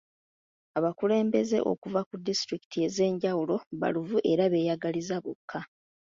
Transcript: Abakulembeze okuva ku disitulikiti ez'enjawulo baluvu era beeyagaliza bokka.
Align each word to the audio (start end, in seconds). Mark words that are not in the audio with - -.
Abakulembeze 0.77 1.57
okuva 1.71 2.01
ku 2.07 2.15
disitulikiti 2.27 2.77
ez'enjawulo 2.87 3.55
baluvu 3.79 4.17
era 4.31 4.43
beeyagaliza 4.53 5.15
bokka. 5.23 5.59